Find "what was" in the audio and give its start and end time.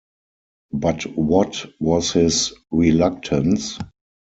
1.15-2.13